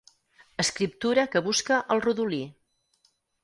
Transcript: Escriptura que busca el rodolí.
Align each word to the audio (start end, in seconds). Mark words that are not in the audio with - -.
Escriptura 0.63 1.27
que 1.37 1.43
busca 1.49 1.79
el 1.97 2.05
rodolí. 2.09 2.43